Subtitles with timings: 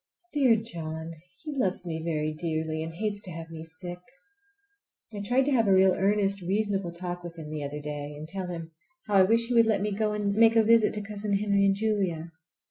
[0.33, 1.13] Dear John!
[1.43, 3.99] He loves me very dearly, and hates to have me sick.
[5.13, 8.27] I tried to have a real earnest reasonable talk with him the other day, and
[8.27, 8.71] tell him
[9.05, 11.63] how I wish he would let me go and make a visit to Cousin Henry
[11.65, 12.31] and Julia.